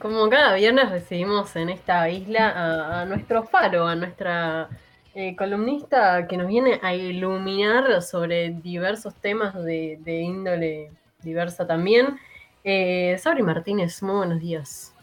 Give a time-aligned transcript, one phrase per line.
[0.00, 4.68] como cada viernes recibimos en esta isla a, nuestro faro, a nuestra
[5.14, 10.90] eh, columnista que nos viene a iluminar sobre diversos temas de, índole
[11.22, 12.18] diversa también.
[12.64, 14.94] Eh, Sabri Martínez, muy buenos días.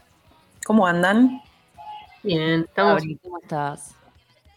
[0.65, 1.41] ¿Cómo andan?
[2.23, 3.95] Bien, estamos, ¿cómo estás?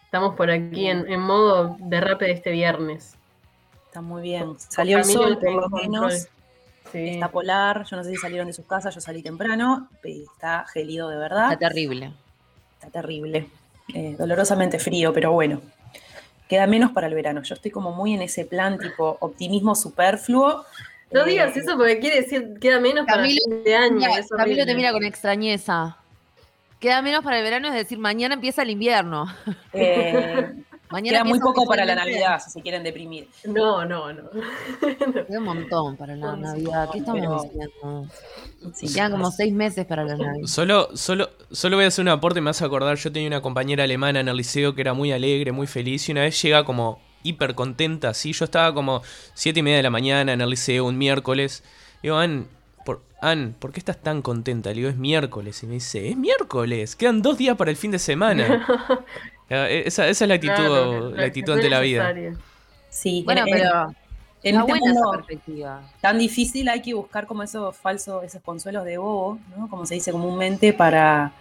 [0.04, 3.16] Estamos por aquí en, en modo derrape de este viernes.
[3.86, 4.54] Está muy bien.
[4.58, 6.28] Salió el sol, por lo menos.
[6.92, 7.84] Está polar.
[7.84, 8.94] Yo no sé si salieron de sus casas.
[8.94, 9.88] Yo salí temprano.
[10.02, 11.52] Está gélido de verdad.
[11.52, 12.12] Está terrible.
[12.74, 13.48] Está terrible.
[13.94, 15.60] Eh, dolorosamente frío, pero bueno.
[16.48, 17.42] Queda menos para el verano.
[17.42, 20.64] Yo estoy como muy en ese plan, tipo optimismo superfluo.
[21.10, 24.08] No eh, digas eso porque quiere decir queda menos para el año.
[24.36, 25.96] Camilo te mira con extrañeza.
[26.80, 29.32] Queda menos para el verano, es decir, mañana empieza el invierno.
[29.72, 30.52] Eh,
[31.02, 33.28] Queda muy poco para la Navidad, si se quieren deprimir.
[33.44, 34.30] No, no, no.
[35.26, 36.88] Queda un montón para la Navidad.
[36.92, 38.08] ¿Qué estamos haciendo?
[38.94, 40.46] quedan como seis meses para la Navidad.
[40.46, 43.40] Solo, solo, solo voy a hacer un aporte, me vas a acordar, yo tenía una
[43.40, 46.64] compañera alemana en el liceo que era muy alegre, muy feliz, y una vez llega
[46.64, 48.32] como hiper contenta, así.
[48.32, 49.02] Yo estaba como
[49.34, 51.62] siete y media de la mañana en el liceo un miércoles.
[52.02, 52.48] Digo, Ann,
[52.84, 54.70] por, Ann, ¿por qué estás tan contenta?
[54.70, 55.62] Le digo, es miércoles.
[55.62, 58.66] Y me dice, es miércoles, quedan dos días para el fin de semana.
[59.52, 62.14] E, esa, esa, es la actitud, la actitud ante la vida.
[62.88, 63.94] Sí, bueno, pero
[64.42, 65.82] en este mundo perspectiva.
[66.00, 69.68] tan difícil hay que buscar como esos falsos, esos consuelos de bobo, ¿no?
[69.68, 71.32] como se dice comúnmente, para,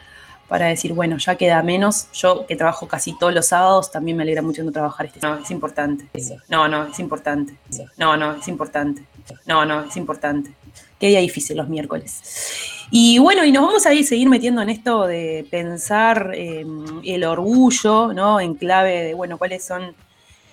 [0.47, 2.11] para decir, bueno, ya queda menos.
[2.13, 5.37] Yo que trabajo casi todos los sábados, también me alegra mucho no trabajar este No,
[5.39, 6.07] es importante.
[6.47, 7.55] No, no, es importante.
[7.97, 9.03] No, no, es importante.
[9.45, 10.53] No, no, es importante.
[11.01, 12.21] Qué día difícil los miércoles.
[12.91, 16.63] Y bueno, y nos vamos a ir seguir metiendo en esto de pensar eh,
[17.03, 18.39] el orgullo, ¿no?
[18.39, 19.95] En clave de, bueno, cuáles son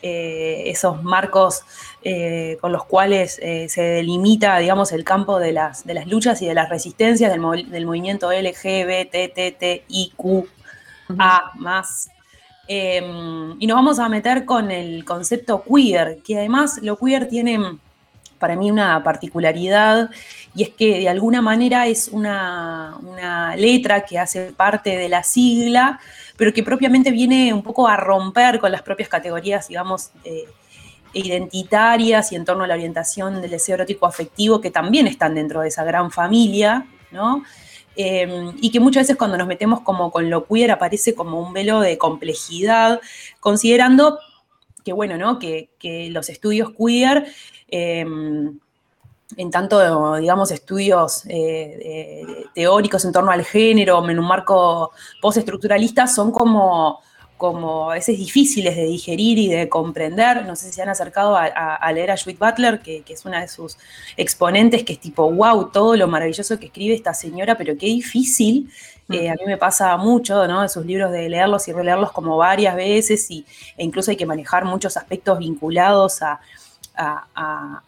[0.01, 1.65] eh, esos marcos
[2.03, 6.47] eh, con los cuales se delimita, digamos, el campo de las, de las luchas y
[6.47, 9.83] de las resistencias del, movimiento LGBTTIQA
[11.57, 12.09] más.
[12.67, 17.79] y nos vamos a meter con el concepto queer, que además lo queer tiene
[18.39, 20.11] para mí una particularidad
[20.55, 22.99] y es que de alguna manera es una,
[23.57, 26.01] letra que hace parte de la sigla,
[26.37, 30.47] pero que propiamente viene un poco a romper con las propias categorías, digamos, eh,
[31.13, 35.61] identitarias y en torno a la orientación del deseo erótico afectivo, que también están dentro
[35.61, 37.43] de esa gran familia, ¿no?
[37.97, 41.53] Em, y que muchas veces cuando nos metemos como con lo queer aparece como un
[41.53, 43.01] velo de complejidad,
[43.41, 44.21] considerando
[44.85, 45.39] que, bueno, ¿no?
[45.39, 47.27] Que, que los estudios queer
[47.69, 48.59] em,
[49.37, 56.33] en tanto, digamos, estudios eh, teóricos en torno al género, en un marco postestructuralista, son
[56.33, 57.01] como,
[57.39, 60.45] como a veces difíciles de digerir y de comprender.
[60.45, 63.49] No sé si se han acercado a, leer a Judith Butler, que, es una de
[63.49, 63.79] sus
[64.17, 68.71] exponentes, que es tipo, wow, todo lo maravilloso que escribe esta señora, pero qué difícil.
[69.09, 70.61] Eh, a mí me pasa mucho, ¿no?
[70.61, 73.47] De sus libros de leerlos y releerlos como varias veces y,
[73.77, 76.41] e incluso hay que manejar muchos aspectos vinculados a,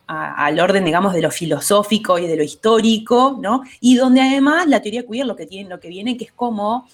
[0.06, 3.62] al orden, digamos, de lo filosófico y de lo histórico, ¿no?
[3.80, 6.88] Y donde además la teoría queer lo que, tiene, lo que viene, que es como,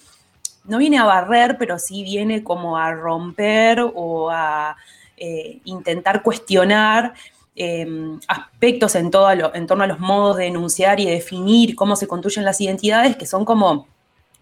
[0.67, 4.75] no viene a barrer, pero sí viene como a romper o a
[5.17, 7.13] eh, intentar cuestionar
[7.55, 12.07] em, aspectos en, todo en torno a los modos de enunciar y definir cómo se
[12.07, 13.87] construyen las identidades, que son como,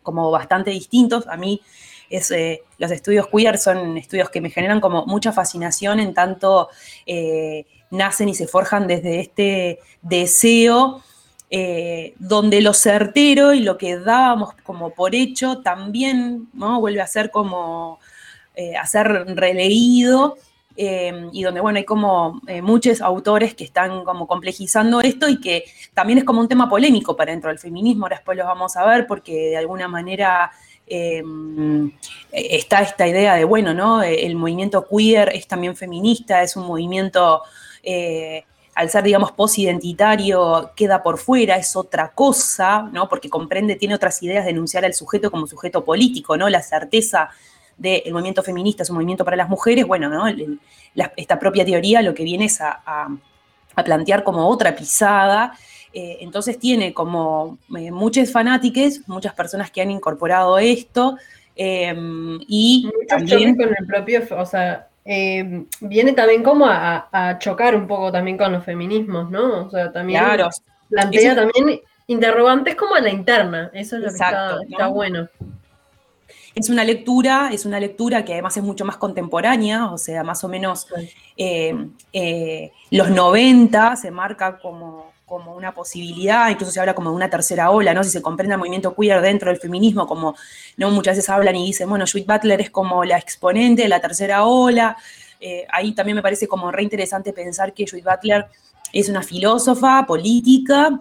[0.03, 1.28] como bastante distintos.
[1.28, 1.62] A mí
[2.09, 6.69] eh, los estudios queer son estudios que me generan como mucha fascinación en tanto
[7.06, 11.02] eh, nacen y se forjan desde este deseo
[11.50, 16.79] eh, donde lo certero y lo que dábamos como por hecho también ¿no?
[16.79, 18.00] vuelve a ser como
[18.85, 20.38] ser releído
[20.78, 26.19] y donde, bueno, hay como muchos autores que están como complejizando esto y que también
[26.19, 29.07] es como un tema polémico para dentro del feminismo, ahora después lo vamos a ver
[29.07, 30.51] porque de alguna manera
[32.31, 34.03] está esta idea de, bueno, ¿no?
[34.03, 37.41] El movimiento queer es también feminista, es un movimiento,
[37.83, 38.44] eh,
[38.75, 43.09] al ser, digamos, posidentitario, queda por fuera, es otra cosa, ¿no?
[43.09, 46.50] Porque comprende, tiene otras ideas de enunciar al sujeto como sujeto político, ¿no?
[46.50, 47.30] La certeza
[47.77, 50.25] del movimiento feminista es un movimiento para las mujeres, bueno, ¿no?
[51.18, 53.10] esta propia teoría lo que viene es a
[53.83, 55.57] plantear como otra pisada
[55.98, 61.16] eh, entonces tiene como eh, muchas fanáticas, muchas personas que han incorporado esto.
[61.56, 67.88] Em, y también con el propio, o sea, em, viene también como a, chocar un
[67.88, 69.68] poco también con los feminismos, ¿no?
[69.68, 70.50] O sea, también claro.
[70.90, 75.30] plantea también interrogantes como a la interna, eso es lo que está, bueno.
[76.54, 80.44] Es una lectura, es una lectura que además es mucho más contemporánea, o sea, más
[80.44, 80.88] o menos
[81.38, 87.30] eh, los 90 se marca como como una posibilidad, incluso se habla como de una
[87.30, 88.04] tercera ola, ¿no?
[88.04, 90.36] Si se comprende el movimiento queer dentro del feminismo, como
[90.77, 90.92] ¿no?
[90.92, 94.45] muchas veces hablan y dicen, bueno, Judith Butler es como la exponente de la tercera
[94.45, 94.95] ola.
[95.39, 98.45] Eh, ahí también me parece como re interesante pensar que Judith Butler
[98.94, 101.00] es una filósofa política,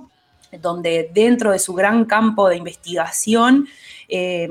[0.60, 3.68] donde dentro de su gran campo de investigación
[4.08, 4.48] eh,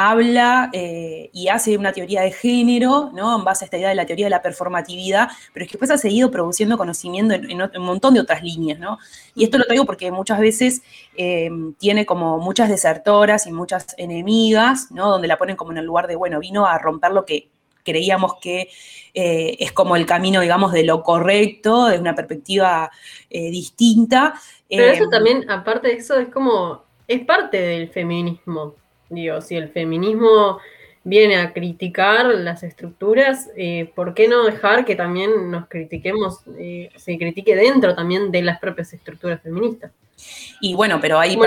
[0.00, 3.36] habla eh, y hace una teoría de género, ¿no?
[3.36, 5.90] En base a esta idea de la teoría de la performatividad, pero es que después
[5.90, 8.98] ha seguido produciendo conocimiento en, un montón de otras líneas, ¿no?
[9.34, 10.82] Y esto lo traigo porque muchas veces
[11.16, 15.10] eh, tiene como muchas desertoras y muchas enemigas, ¿no?
[15.10, 17.48] Donde la ponen como en el lugar de, bueno, vino a romper lo que
[17.82, 18.68] creíamos que
[19.14, 22.88] eh, es como el camino, digamos, de lo correcto, de una perspectiva
[23.28, 24.34] distinta.
[24.68, 28.76] Pero eso también, aparte de eso, es como, es parte del feminismo.
[29.10, 30.58] Digo, si el feminismo
[31.04, 36.90] viene a criticar las estructuras, eh, ¿por qué no dejar que también nos critiquemos, eh,
[36.96, 39.90] se critique dentro también de las propias estructuras feministas?
[40.60, 41.38] Y bueno, pero ahí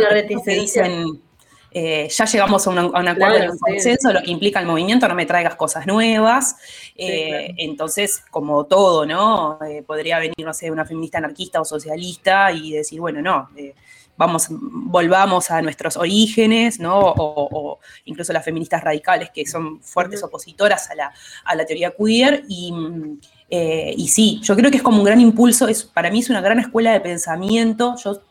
[0.43, 1.21] se dicen,
[1.69, 5.25] eh, ya llegamos a, un acuerdo, un consenso, lo que implica el movimiento, no me
[5.25, 6.55] traigas cosas nuevas.
[6.95, 9.59] Entonces, como todo, ¿no?
[9.85, 13.49] podría venir, no sé, una feminista anarquista o socialista y decir, bueno, no
[14.21, 16.99] vamos, volvamos a nuestros orígenes, ¿no?
[16.99, 22.43] O, incluso las feministas radicales que son fuertes opositoras a la, teoría queer.
[23.49, 26.29] Eh, y, sí, yo creo que es como un gran impulso, es, para mí es
[26.29, 27.95] una gran escuela de pensamiento.
[28.03, 28.21] Yo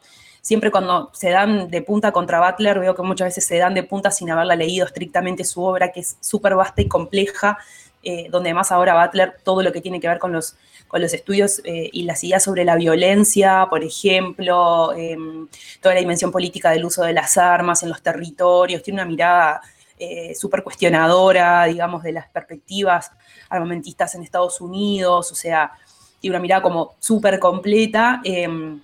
[0.40, 3.82] siempre cuando se dan de punta contra Butler, veo que muchas veces se dan de
[3.82, 7.58] punta sin haberla leído estrictamente su obra, que es súper vasta y compleja,
[8.02, 10.56] eh, donde además ahora Butler, todo lo que tiene que ver con los
[10.91, 15.47] con los estudios eh, y las ideas sobre la violencia, por ejemplo, em,
[15.81, 19.61] toda la dimensión política del uso de las armas en los territorios, tiene una mirada
[20.00, 23.12] eh, súper cuestionadora, digamos, de las perspectivas
[23.49, 25.70] armamentistas en Estados Unidos, o sea,
[26.19, 28.81] tiene una mirada como súper completa em,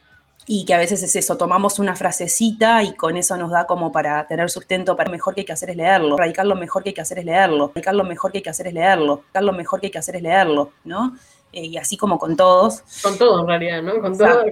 [0.48, 3.90] y que a veces es eso, tomamos una frasecita y con eso nos da como
[3.90, 6.84] para tener sustento, para lo mejor que hay que hacer es leerlo, radicar lo mejor
[6.84, 9.16] que hay que hacer es leerlo, radicar lo mejor que hay que hacer es leerlo,
[9.16, 11.16] radicar lo mejor que hay que hacer es leerlo, ¿no?
[11.52, 12.82] Eh, y así como con todos.
[13.02, 14.00] Con todo en realidad, ¿no?
[14.00, 14.44] Con todo.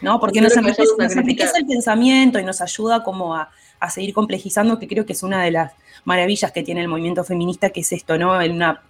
[0.00, 0.20] ¿no?
[0.20, 3.50] Porque nos enriquece, el pensamiento y nos ayuda como a,
[3.90, 5.72] seguir complejizando, que creo que es una de las
[6.04, 8.40] maravillas que tiene el movimiento feminista, que es esto, ¿no?
[8.40, 8.82] En una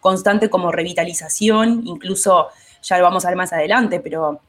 [0.00, 2.48] constante como revitalización, incluso
[2.82, 4.40] ya lo vamos a ver más adelante, pero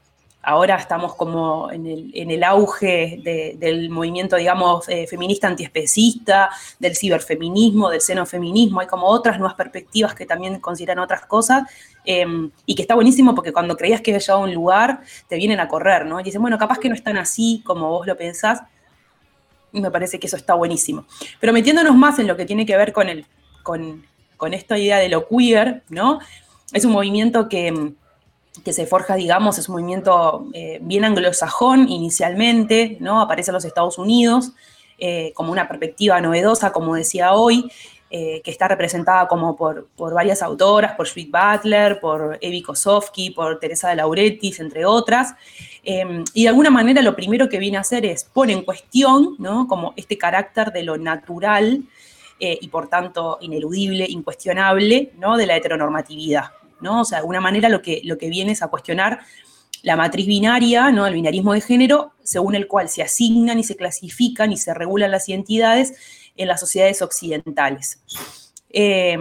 [0.42, 3.20] ahora estamos como en el, auge
[3.56, 6.50] del movimiento, digamos, eh, feminista antiespecista,
[6.80, 11.62] del ciberfeminismo, del xenofeminismo, hay como otras nuevas perspectivas que también consideran otras cosas,
[12.04, 15.36] em, y que está buenísimo porque cuando creías que había llegado a un lugar, te
[15.36, 16.18] vienen a correr, ¿no?
[16.18, 18.62] Y dicen, bueno, capaz que no están así como vos lo pensás,
[19.72, 21.06] y me parece que eso está buenísimo.
[21.40, 23.26] Pero metiéndonos más en lo que tiene que ver con, el,
[23.62, 24.04] con,
[24.36, 26.18] con esta idea de lo queer, ¿no?
[26.72, 27.94] Es un movimiento que em,
[28.64, 33.20] que se forja, digamos, es un movimiento eh, bien anglosajón inicialmente, ¿no?
[33.20, 34.52] Aparece en los Estados Unidos
[34.98, 37.70] eh, como una perspectiva novedosa, como decía hoy,
[38.10, 43.58] eh, que está representada como por, varias autoras, por Judith Butler, por Evi Kosofsky, por
[43.58, 45.34] Teresa de Lauretis, entre otras.
[45.82, 49.66] y de alguna manera lo primero que viene a hacer es poner en cuestión, ¿no?
[49.66, 51.84] Como este carácter de lo natural
[52.38, 55.36] y por tanto ineludible, incuestionable, ¿no?
[55.36, 56.50] De la heteronormatividad,
[56.82, 57.02] ¿no?
[57.02, 59.20] O sea, de alguna manera lo que, lo que viene es a cuestionar
[59.82, 61.06] la matriz binaria, ¿no?
[61.06, 65.10] El binarismo de género, según el cual se asignan y se clasifican y se regulan
[65.10, 65.94] las identidades
[66.36, 68.00] en las sociedades occidentales.
[68.70, 69.18] Eh,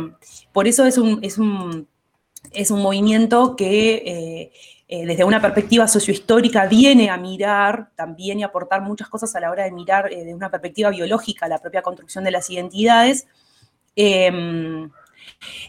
[0.53, 4.51] por eso es un, es un, movimiento que eh,
[4.87, 9.51] eh, desde una perspectiva sociohistórica viene a mirar también y aportar muchas cosas a la
[9.51, 13.27] hora de mirar desde una perspectiva biológica la propia construcción de las identidades.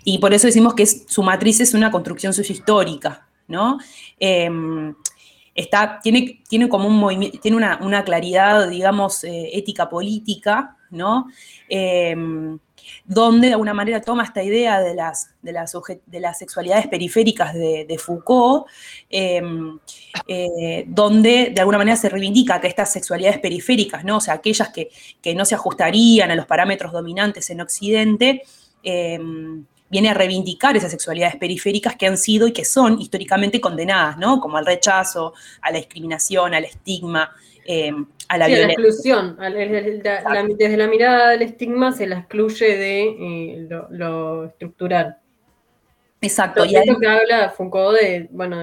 [0.05, 3.79] Y por eso decimos que su matriz es una construcción sociohistórica, ¿no?
[4.19, 4.95] Em,
[5.55, 11.27] está, tiene, tiene como un movimiento, tiene una, claridad, digamos, eh, ética política, ¿no?
[11.69, 12.59] Em,
[13.05, 15.73] donde de alguna manera toma esta idea de las, de las,
[16.07, 18.67] de las sexualidades periféricas de, Foucault,
[19.09, 19.79] em,
[20.27, 24.17] eh, donde de alguna manera se reivindica que estas sexualidades periféricas, ¿no?
[24.17, 28.43] o sea, aquellas que, que no se ajustarían a los parámetros dominantes en Occidente,
[28.83, 34.17] Em, viene a reivindicar esas sexualidades periféricas que han sido y que son históricamente condenadas,
[34.17, 34.41] ¿no?
[34.41, 37.31] Como al rechazo, a la discriminación, al estigma,
[37.67, 38.79] em, a la violencia.
[38.79, 39.37] A la exclusión.
[40.57, 45.19] desde la mirada del estigma se la excluye de eh, lo, estructural.
[46.23, 46.65] Exacto.
[46.65, 48.63] y esto que habla Foucault de, bueno,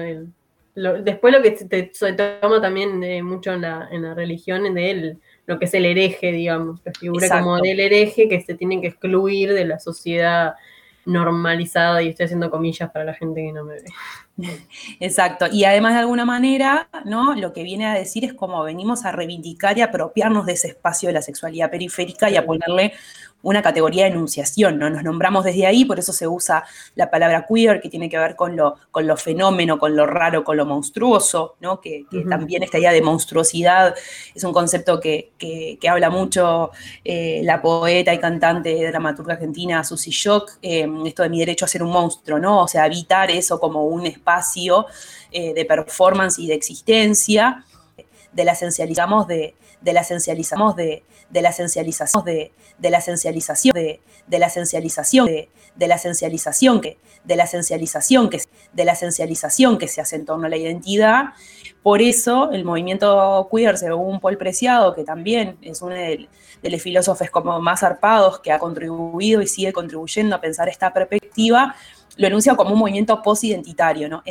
[0.74, 5.18] después lo que se, toma también eh, mucho en la, en la religión de él
[5.46, 8.88] lo que es el hereje, digamos, la figura como del hereje que se tiene que
[8.88, 10.54] excluir de la sociedad
[11.06, 13.84] normalizada, y estoy haciendo comillas para la gente que no me ve.
[15.00, 15.46] Exacto.
[15.50, 17.34] Y además, de alguna manera, ¿no?
[17.34, 21.08] Lo que viene a decir es como venimos a reivindicar y apropiarnos de ese espacio
[21.08, 22.92] de la sexualidad periférica y a ponerle
[23.42, 24.90] una categoría de enunciación, ¿no?
[24.90, 28.36] Nos nombramos desde ahí, por eso se usa la palabra queer, que tiene que ver
[28.36, 31.80] con lo, con lo fenómeno, con lo raro, con lo monstruoso, ¿no?
[31.80, 33.94] Que, también esta idea de monstruosidad
[34.34, 35.30] es un concepto que,
[35.88, 36.70] habla mucho
[37.04, 41.68] eh, la poeta y cantante dramaturga argentina Susy Shock, eh, esto de mi derecho a
[41.68, 42.62] ser un monstruo, ¿no?
[42.62, 44.86] O sea, habitar eso como un espacio
[45.32, 47.64] eh, de performance y de existencia,
[48.32, 53.74] de la esencializamos de, de la esencializamos de, de la esencialización de, de la esencialización
[53.74, 58.92] de, de la esencialización de, de la esencialización que de la esencialización que de la
[58.92, 61.30] esencialización que se hace en torno a la identidad.
[61.82, 66.28] Por eso el movimiento queer, según Paul Preciado, que también es uno de,
[66.62, 71.74] los filósofos como más zarpados que ha contribuido y sigue contribuyendo a pensar esta perspectiva,
[72.16, 74.22] lo enuncia como un movimiento posidentitario, ¿no?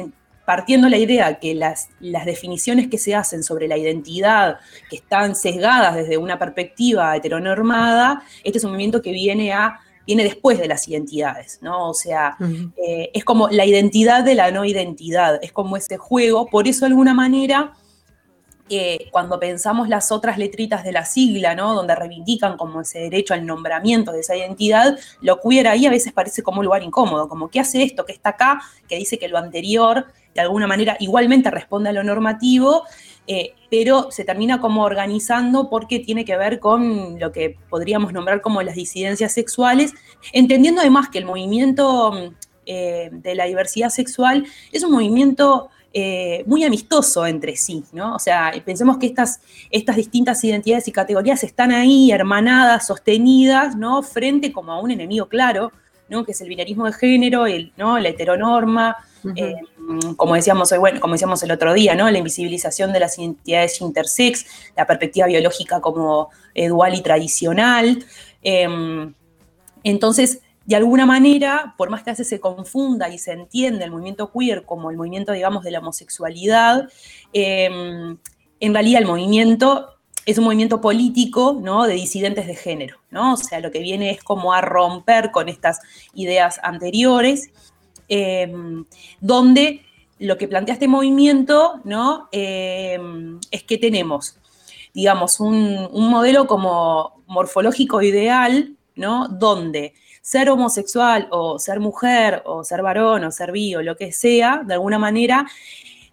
[0.50, 4.58] Partiendo la idea que las, las, definiciones que se hacen sobre la identidad,
[4.90, 10.24] que están sesgadas desde una perspectiva heteronormada, este es un movimiento que viene, a, viene
[10.24, 11.88] después de las identidades, ¿no?
[11.92, 12.36] O sea,
[12.84, 16.80] eh, es como la identidad de la no identidad, es como ese juego, por eso
[16.80, 17.76] de alguna manera
[19.12, 21.74] cuando pensamos las otras letritas de la sigla, ¿no?
[21.74, 26.14] Donde reivindican como ese derecho al nombramiento de esa identidad, lo queer ahí a veces
[26.14, 29.28] parece como un lugar incómodo, como que hace esto que está acá, que dice que
[29.28, 32.84] lo anterior de alguna manera igualmente responde a lo normativo,
[33.28, 38.42] eh, pero se termina como organizando porque tiene que ver con lo que podríamos nombrar
[38.42, 39.94] como las disidencias sexuales,
[40.34, 42.34] entendiendo además que el movimiento
[42.66, 48.14] eh, de la diversidad sexual es un movimiento eh, muy amistoso entre sí, ¿no?
[48.14, 54.04] O sea, pensemos que estas, estas distintas identidades y categorías están ahí hermanadas, sostenidas, ¿no?
[54.04, 55.72] Frente como a un enemigo claro,
[56.08, 56.26] ¿no?
[56.26, 57.98] Que es el binarismo de género, el, ¿no?
[57.98, 58.98] la heteronorma,
[59.36, 59.56] eh,
[60.18, 62.10] como, decíamos bueno, como decíamos el otro día, ¿no?
[62.10, 68.06] La invisibilización de las identidades intersex, la perspectiva biológica como eh, dual y tradicional.
[68.42, 69.14] Em,
[69.84, 74.32] entonces, de alguna manera, por más que a se confunda y se entiende el movimiento
[74.32, 76.88] queer como el movimiento, digamos, de la homosexualidad,
[77.34, 78.18] em,
[78.60, 81.88] en realidad el movimiento es un movimiento político, ¿no?
[81.88, 83.34] De disidentes de género, ¿no?
[83.34, 85.80] O sea, lo que viene es como a romper con estas
[86.14, 87.50] ideas anteriores,
[88.10, 88.86] em,
[89.22, 89.82] donde
[90.20, 92.28] lo que plantea este movimiento, ¿no?
[92.32, 94.38] Em, es que tenemos,
[94.94, 99.28] digamos, un, un modelo como morfológico ideal, ¿no?
[99.30, 104.12] Donde ser homosexual o ser mujer o ser varón o ser bi o lo que
[104.12, 105.46] sea, de alguna manera,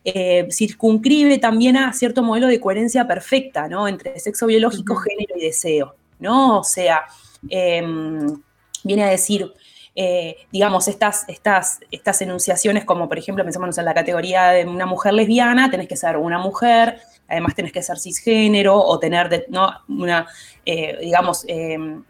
[0.05, 3.89] eh, circunscribe también a cierto modelo de coherencia perfecta, ¿no?
[3.89, 6.61] Entre sexo biológico, género y deseo, ¿no?
[6.61, 7.03] O sea,
[7.49, 8.41] em,
[8.85, 9.53] viene a decir,
[9.99, 14.85] eh, digamos, estas, estas, estas enunciaciones como, por ejemplo, pensamos en la categoría de una
[14.85, 19.71] mujer lesbiana, tenés que ser una mujer, además tenés que ser cisgénero o tener, ¿no?
[19.89, 20.27] Una,
[20.67, 22.05] eh, digamos, em,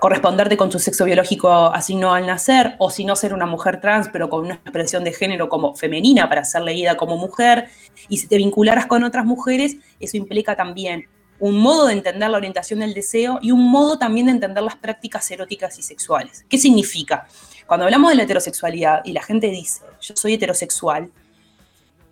[0.00, 4.08] corresponderte con tu sexo biológico asignado al nacer, o si no ser una mujer trans,
[4.10, 7.68] pero con una expresión de género como femenina para ser leída como mujer,
[8.08, 11.06] y si te vincularas con otras mujeres, eso implica también
[11.38, 14.76] un modo de entender la orientación del deseo y un modo también de entender las
[14.76, 16.44] prácticas eróticas y sexuales.
[16.48, 17.26] ¿Qué significa?
[17.66, 21.10] Cuando hablamos de la heterosexualidad y la gente dice, yo soy heterosexual,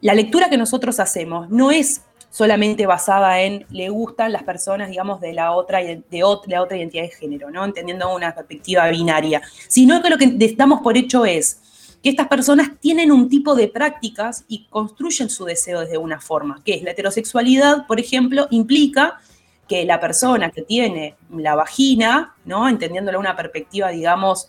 [0.01, 5.21] la lectura que nosotros hacemos no es solamente basada en le gustan las personas, digamos,
[5.21, 6.03] de la otra, de
[6.49, 7.65] la otra identidad de género, ¿no?
[7.65, 11.61] Entendiendo una perspectiva binaria, sino que lo que damos por hecho es
[12.05, 16.61] que estas personas tienen un tipo de prácticas y construyen su deseo desde una forma,
[16.63, 19.23] que es la heterosexualidad, por ejemplo, implica
[19.67, 22.69] que la persona que tiene la vagina, ¿no?
[22.69, 24.49] Entendiéndolo una perspectiva, digamos,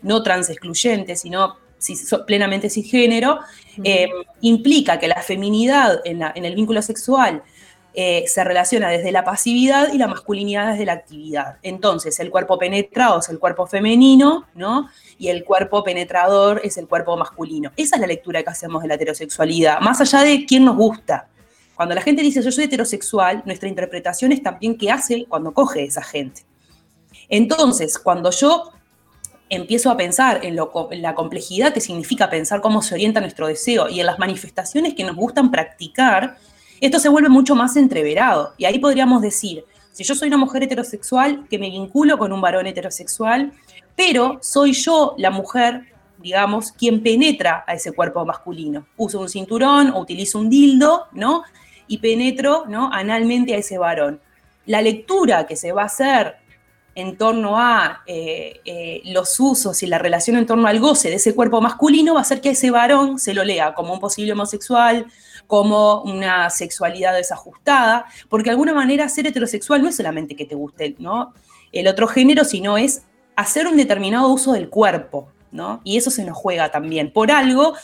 [0.00, 1.58] no trans excluyente, sino
[2.26, 3.40] plenamente cisgénero,
[3.82, 4.08] eh,
[4.40, 7.42] implica que la feminidad en, el vínculo sexual
[7.96, 11.58] eh, se relaciona desde la pasividad y la masculinidad desde la actividad.
[11.62, 14.88] Entonces, el cuerpo penetrado es el cuerpo femenino, ¿no?
[15.16, 17.70] Y el cuerpo penetrador es el cuerpo masculino.
[17.76, 21.28] Esa es la lectura que hacemos de la heterosexualidad, más allá de quién nos gusta.
[21.76, 25.84] Cuando la gente dice yo soy heterosexual, nuestra interpretación es también qué hace cuando coge
[25.84, 26.42] esa gente.
[27.28, 28.72] Entonces, cuando yo
[29.48, 34.00] empiezo a pensar en, la complejidad que significa pensar cómo se orienta nuestro deseo y
[34.00, 36.38] en las manifestaciones que nos gustan practicar,
[36.80, 38.54] esto se vuelve mucho más entreverado.
[38.58, 42.40] Y ahí podríamos decir, si yo soy una mujer heterosexual que me vinculo con un
[42.40, 43.52] varón heterosexual,
[43.96, 48.86] pero soy yo la mujer, digamos, quien penetra a ese cuerpo masculino.
[48.96, 51.44] Uso un cinturón o utilizo un dildo, ¿no?
[51.86, 52.92] Y penetro, ¿no?
[52.92, 54.20] Analmente a ese varón.
[54.66, 56.36] La lectura que se va a hacer
[56.94, 61.16] en torno a eh, eh, los usos y la relación en torno al goce de
[61.16, 64.32] ese cuerpo masculino va a hacer que ese varón se lo lea como un posible
[64.32, 65.06] homosexual,
[65.46, 70.54] como una sexualidad desajustada, porque de alguna manera ser heterosexual no es solamente que te
[70.54, 71.34] guste ¿no?
[71.72, 73.02] el otro género, sino es
[73.36, 75.80] hacer un determinado uso del cuerpo, ¿no?
[75.84, 77.12] Y eso se nos juega también.
[77.12, 77.74] Por algo,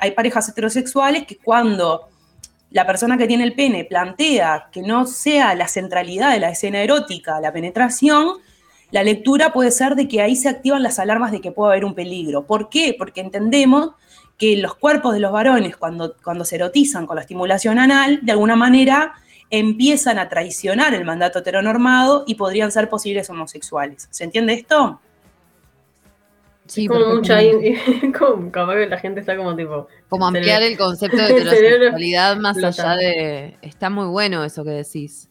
[0.00, 2.08] hay parejas heterosexuales que cuando
[2.70, 6.82] la persona que tiene el pene plantea que no sea la centralidad de la escena
[6.82, 8.38] erótica la penetración,
[8.90, 11.84] la lectura puede ser de que ahí se activan las alarmas de que puede haber
[11.84, 12.46] un peligro.
[12.46, 12.94] ¿Por qué?
[12.96, 13.90] Porque entendemos
[14.38, 18.32] que los cuerpos de los varones, cuando, cuando se erotizan con la estimulación anal, de
[18.32, 19.14] alguna manera
[19.50, 24.08] empiezan a traicionar el mandato heteronormado y podrían ser posibles homosexuales.
[24.10, 25.00] ¿Se entiende esto?
[26.66, 27.38] Sí, como mucha.
[28.18, 29.86] Como, capaz que la gente está como tipo.
[30.08, 33.56] Como ampliar el concepto de heterosexualidad más allá de.
[33.62, 35.28] Está muy bueno eso que decís.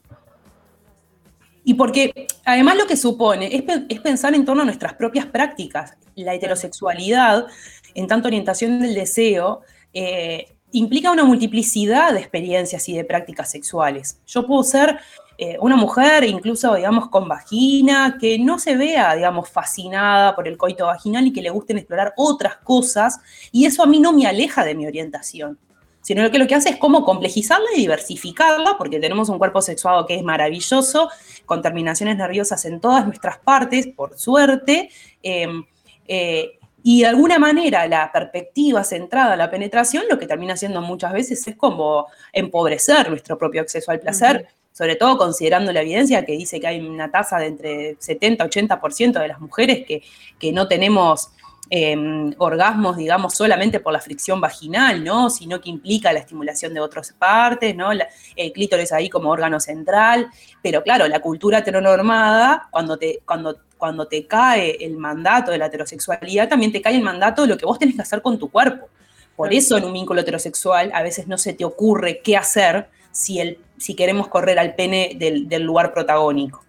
[1.65, 3.49] Y porque además lo que supone
[3.89, 5.97] es, pensar en torno a nuestras propias prácticas.
[6.15, 7.47] La heterosexualidad,
[7.95, 9.61] en tanto orientación del deseo,
[9.93, 14.19] eh, implica una multiplicidad de experiencias y de prácticas sexuales.
[14.27, 14.99] Yo puedo ser
[15.37, 20.57] eh, una mujer, incluso, digamos, con vagina, que no se vea, digamos, fascinada por el
[20.57, 23.19] coito vaginal y que le gusten explorar otras cosas,
[23.51, 25.57] y eso a mí no me aleja de mi orientación
[26.05, 30.05] sino que lo que hace es como complejizarla y diversificarla, porque tenemos un cuerpo sexuado
[30.05, 31.09] que es maravilloso,
[31.47, 34.91] con terminaciones nerviosas en todas nuestras partes, por suerte,
[35.23, 35.65] em,
[36.07, 36.54] eh,
[36.87, 41.13] y de alguna manera la perspectiva centrada en la penetración lo que termina haciendo muchas
[41.13, 46.33] veces es como empobrecer nuestro propio acceso al placer, sobre todo considerando la evidencia que
[46.33, 50.03] dice que hay una tasa de entre 70 y 80% de las mujeres que,
[50.37, 51.31] que no tenemos
[51.71, 55.31] Em, orgasmos, digamos, solamente por la fricción vaginal, ¿no?
[55.31, 57.91] Sino que implica la estimulación de otras partes, ¿no?
[57.91, 60.27] el clítoris ahí como órgano central.
[60.61, 65.67] Pero claro, la cultura heteronormada, cuando te, cuando, cuando te cae el mandato de la
[65.67, 68.49] heterosexualidad, también te cae el mandato de lo que vos tenés que hacer con tu
[68.49, 68.89] cuerpo.
[69.35, 73.39] Por eso en un vínculo heterosexual a veces no se te ocurre qué hacer si,
[73.39, 76.63] el, si queremos correr al pene del, del lugar protagónico.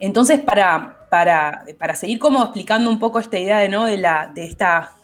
[0.00, 3.84] Entonces, para, para, seguir como explicando un poco esta idea de, ¿no?
[3.84, 4.94] de, la, de, esta,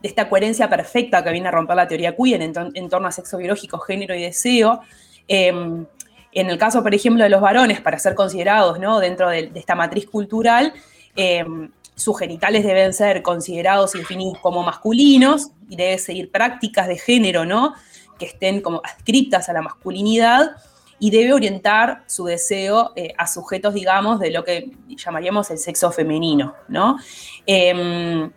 [0.00, 3.36] de esta coherencia perfecta que viene a romper la teoría queer en, torno a sexo
[3.36, 4.80] biológico, género y deseo,
[5.28, 5.84] em,
[6.32, 9.00] en el caso, por ejemplo, de los varones, para ser considerados ¿no?
[9.00, 10.72] dentro de, esta matriz cultural,
[11.14, 16.96] em, sus genitales deben ser considerados y definidos como masculinos y debe seguir prácticas de
[16.96, 17.74] género, ¿no?
[18.18, 20.56] Que estén como adscriptas a la masculinidad
[20.98, 25.92] y debe orientar su deseo eh, a sujetos, digamos, de lo que llamaríamos el sexo
[25.92, 26.96] femenino, ¿no?
[27.44, 28.30] Em,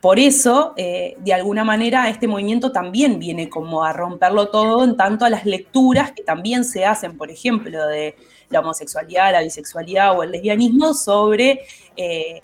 [0.00, 4.96] por eso, eh, de alguna manera, este movimiento también viene como a romperlo todo en
[4.96, 8.14] tanto a las lecturas que también se hacen, por ejemplo, de
[8.48, 11.62] la homosexualidad, la bisexualidad o el lesbianismo sobre
[11.96, 12.42] eh,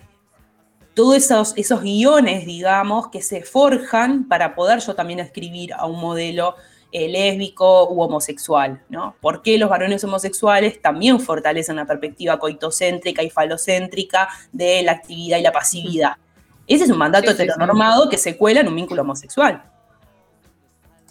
[0.94, 6.00] todos esos, esos guiones, digamos, que se forjan para poder yo también escribir a un
[6.00, 6.56] modelo
[6.90, 9.14] eh, lésbico u homosexual, ¿no?
[9.20, 15.38] ¿Por qué los varones homosexuales también fortalecen la perspectiva coitocéntrica y falocéntrica de la actividad
[15.38, 16.12] y la pasividad?
[16.66, 19.62] Ese es un mandato heteronormado que se cuela en un vínculo homosexual.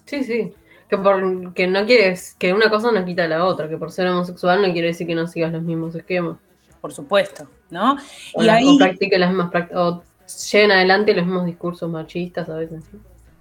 [0.06, 0.54] Sí, sí.
[0.89, 4.08] Que, por, que no quieres, que una cosa no quita la otra, que por ser
[4.08, 6.38] homosexual no quiere decir que no sigas los mismos esquemas.
[6.82, 7.98] Por supuesto, ¿no?
[8.36, 10.04] y ahí, practique las mismas o
[10.52, 12.84] lleven adelante los mismos discursos machistas a veces.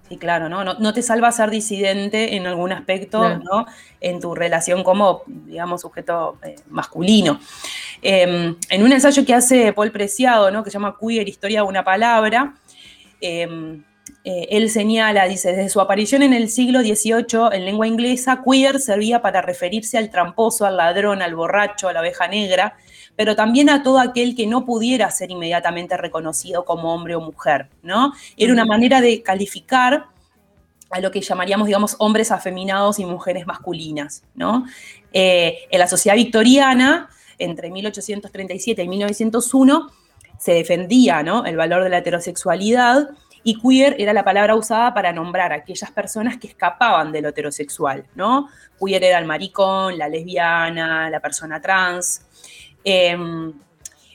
[0.09, 0.17] ¿Sí?
[0.17, 0.63] Claro, ¿no?
[0.63, 0.93] ¿no?
[0.93, 3.65] te salva ser disidente en algún aspecto, no.
[4.01, 7.39] En tu relación como, digamos, sujeto eh, masculino.
[8.01, 10.63] Em, en un ensayo que hace Paul Preciado, ¿no?
[10.63, 12.53] Que se llama Queer, Historia de una Palabra,
[13.21, 13.83] em,
[14.25, 18.79] eh, él señala, dice, desde su aparición en el siglo XVIII en lengua inglesa, queer
[18.79, 22.77] servía para referirse al tramposo, al ladrón, al borracho, a la oveja negra,
[23.15, 27.69] pero también a todo aquel que no pudiera ser inmediatamente reconocido como hombre o mujer,
[27.81, 28.13] ¿no?
[28.37, 30.07] Era una manera de calificar
[30.89, 34.65] a lo que llamaríamos, digamos, hombres afeminados y mujeres masculinas, ¿no?
[35.11, 39.91] Eh, en la sociedad victoriana, entre 1837 y 1901,
[40.37, 41.45] se defendía, ¿no?
[41.45, 43.09] El valor de la heterosexualidad
[43.43, 47.29] y queer era la palabra usada para nombrar a aquellas personas que escapaban de lo
[47.29, 48.49] heterosexual, ¿no?
[48.79, 52.21] Queer era el maricón, la lesbiana, la persona trans.
[52.83, 53.53] Em,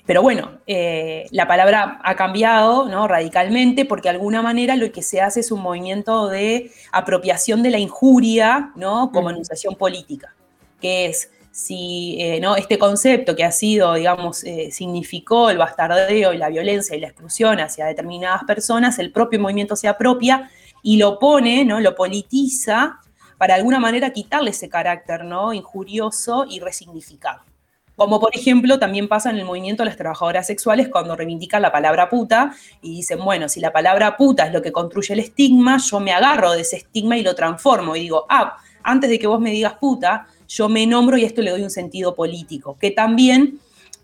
[0.09, 3.07] pero bueno, eh, la palabra ha cambiado ¿no?
[3.07, 7.69] radicalmente porque de alguna manera lo que se hace es un movimiento de apropiación de
[7.69, 9.13] la injuria ¿no?
[9.13, 10.35] como enunciación política,
[10.81, 12.57] que es si eh, ¿no?
[12.57, 17.09] este concepto que ha sido, digamos, eh, significó el bastardeo y la violencia y la
[17.09, 20.51] exclusión hacia determinadas personas, el propio movimiento se apropia
[20.83, 21.81] y lo pone, ¿no?
[21.81, 23.01] lo politiza
[23.37, 25.53] para de alguna manera quitarle ese carácter ¿no?
[25.53, 27.48] injurioso y resignificado.
[27.99, 31.73] Como por ejemplo también pasa en el movimiento de las trabajadoras sexuales cuando reivindican la
[31.73, 35.79] palabra puta y dicen, bueno, si la palabra puta es lo que construye el estigma,
[35.79, 39.27] yo me agarro de ese estigma y lo transformo y digo, ah, antes de que
[39.27, 42.93] vos me digas puta, yo me nombro y esto le doy un sentido político, que
[42.93, 43.59] también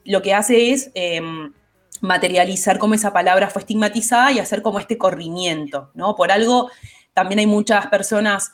[0.05, 1.53] lo que hace es em,
[2.01, 6.17] materializar cómo esa palabra fue estigmatizada y hacer como este corrimiento, ¿no?
[6.17, 6.69] Por algo
[7.13, 8.51] también hay muchas personas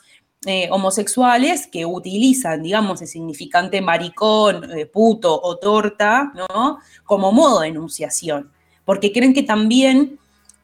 [0.47, 6.79] eh, homosexuales que utilizan, digamos, el significante maricón, eh, puto o torta, ¿no?
[7.03, 8.51] Como modo de enunciación,
[8.83, 10.17] porque creen que también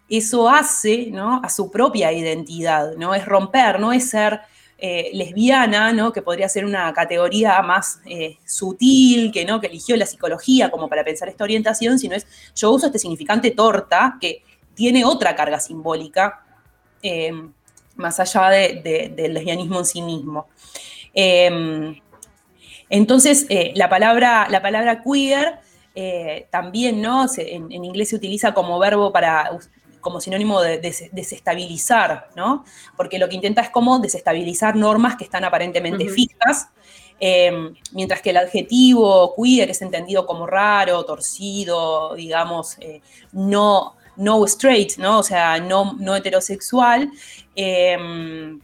[0.09, 1.39] eso hace, ¿no?
[1.43, 3.13] A su propia identidad, ¿no?
[3.13, 4.39] Es romper, no es ser
[4.79, 6.11] eh, lesbiana, ¿no?
[6.11, 7.99] Que podría ser una categoría más
[8.47, 9.61] sutil, que, ¿no?
[9.61, 13.51] Que eligió la psicología como para pensar esta orientación, sino es, yo uso este significante
[13.51, 14.41] torta que
[14.73, 16.43] tiene otra carga simbólica
[17.97, 20.47] más allá del lesbianismo en sí mismo.
[21.13, 21.99] Em,
[22.89, 25.59] entonces, eh, la, palabra, la palabra queer
[25.95, 27.25] eh, también, ¿no?
[27.37, 29.49] en, inglés se utiliza como verbo para
[30.07, 30.79] como sinónimo de,
[31.11, 32.63] desestabilizar, ¿no?
[32.95, 36.69] Porque lo que intenta es como desestabilizar normas que están aparentemente fijas,
[37.19, 43.01] em, mientras que el adjetivo queer es entendido como raro, torcido, digamos, eh,
[43.33, 45.19] no, no straight, ¿no?
[45.19, 47.11] O sea, no, no heterosexual,
[47.57, 48.59] em,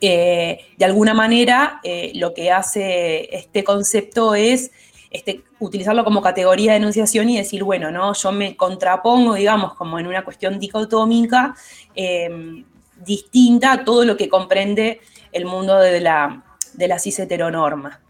[0.00, 4.70] de alguna manera eh, lo que hace este concepto es
[5.10, 8.12] este, utilizarlo como categoría de enunciación y decir, bueno, ¿no?
[8.14, 11.54] Yo me contrapongo, digamos, como en una cuestión dicotómica,
[11.94, 12.64] em,
[13.04, 15.00] distinta a todo lo que comprende
[15.32, 16.42] el mundo de la,
[16.98, 18.00] cis heteronorma.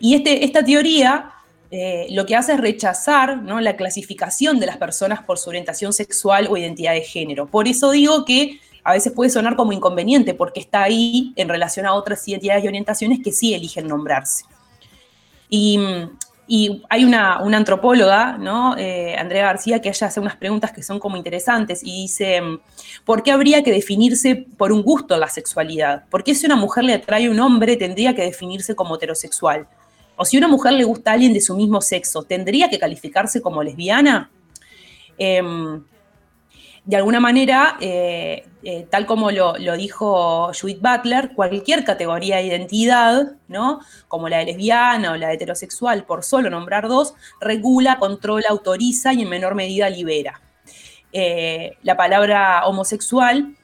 [0.00, 1.32] Y este, esta teoría
[1.70, 6.46] eh, lo que hace es rechazar la clasificación de las personas por su orientación sexual
[6.50, 7.46] o identidad de género.
[7.46, 11.86] Por eso digo que a veces puede sonar como inconveniente, porque está ahí en relación
[11.86, 14.44] a otras identidades y orientaciones que sí eligen nombrarse.
[15.48, 15.78] Y,
[16.90, 18.76] hay una, antropóloga, ¿no?
[18.76, 22.42] Eh, Andrea García, que ella hace unas preguntas que son como interesantes y dice,
[23.06, 26.04] ¿por qué habría que definirse por un gusto la sexualidad?
[26.10, 29.66] ¿Por qué si una mujer le atrae a un hombre tendría que definirse como heterosexual?
[30.16, 33.42] o si una mujer le gusta a alguien de su mismo sexo, ¿tendría que calificarse
[33.42, 34.30] como lesbiana?
[35.18, 35.82] Em,
[36.84, 43.32] de alguna manera, eh, eh, tal como lo, dijo Judith Butler, cualquier categoría de identidad,
[43.46, 43.80] ¿no?
[44.08, 49.12] como la de lesbiana o la de heterosexual, por solo nombrar dos, regula, controla, autoriza
[49.12, 50.40] y en menor medida libera.
[51.12, 53.54] Eh, la palabra homosexual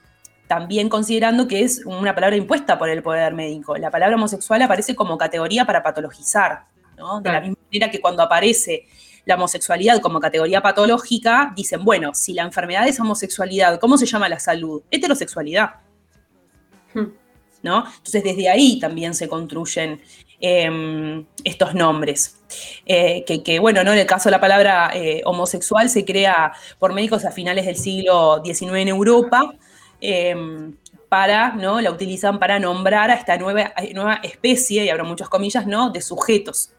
[0.46, 3.76] también considerando que es una palabra impuesta por el poder médico.
[3.76, 6.64] La palabra homosexual aparece como categoría para patologizar,
[6.98, 7.20] ¿no?
[7.20, 8.86] De la misma manera que cuando aparece
[9.24, 14.28] la homosexualidad como categoría patológica, dicen, bueno, si la enfermedad es homosexualidad, ¿cómo se llama
[14.28, 14.82] la salud?
[14.90, 15.70] Heterosexualidad.
[16.94, 17.12] Hmm.
[17.62, 17.84] ¿No?
[17.84, 20.00] Entonces desde ahí también se construyen
[20.40, 22.38] em, estos nombres.
[22.86, 23.92] Eh, que, bueno, ¿no?
[23.92, 27.76] en el caso de la palabra eh, homosexual se crea por médicos a finales del
[27.76, 29.54] siglo XIX en Europa,
[30.00, 30.76] Em,
[31.08, 31.80] para, ¿no?
[31.80, 35.90] La utilizan para nombrar a esta nueva, nueva especie, y abro muchas comillas, ¿no?
[35.90, 36.70] De sujetos.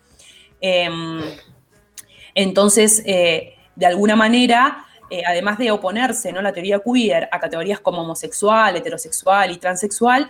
[2.35, 6.41] Entonces, eh, de alguna manera, eh, además de oponerse, ¿no?
[6.41, 10.29] La teoría queer a categorías como homosexual, heterosexual y transexual,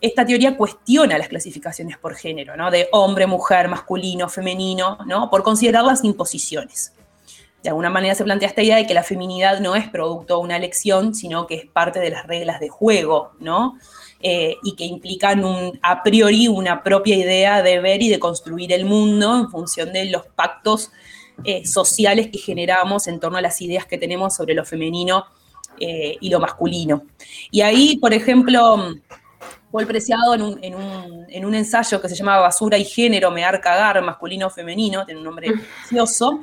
[0.00, 2.70] esta teoría cuestiona las clasificaciones por género, ¿no?
[2.70, 5.28] De hombre, mujer, masculino, femenino, ¿no?
[5.28, 6.92] Por considerarlas imposiciones
[7.62, 10.42] de alguna manera se plantea esta idea de que la feminidad no es producto de
[10.42, 13.76] una elección, sino que es parte de las reglas de juego, ¿no?
[14.22, 15.42] Eh, y que implican
[15.82, 20.06] a priori una propia idea de ver y de construir el mundo en función de
[20.06, 20.90] los pactos
[21.44, 25.24] eh, sociales que generamos en torno a las ideas que tenemos sobre lo femenino
[25.78, 27.04] eh, y lo masculino.
[27.50, 28.94] Y ahí, por ejemplo,
[29.70, 34.50] Paul Preciado en un, ensayo que se llama Basura y Género, me cagar, masculino o
[34.50, 36.40] femenino, tiene un nombre precioso,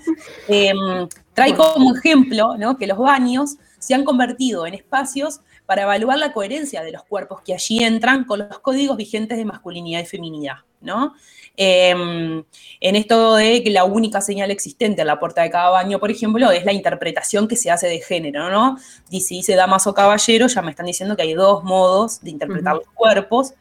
[0.48, 6.34] em, trae como ejemplo que los baños se han convertido en espacios para evaluar la
[6.34, 10.56] coherencia de los cuerpos que allí entran con los códigos vigentes de masculinidad y feminidad.
[10.82, 11.14] ¿no?
[11.56, 12.44] Em,
[12.80, 16.12] en esto de que la única señal existente en la puerta de cada baño, por
[16.12, 18.78] ejemplo, es la interpretación que se hace de género, ¿no?
[19.10, 22.30] Y si dice damas o caballeros, ya me están diciendo que hay dos modos de
[22.30, 23.54] interpretar los cuerpos.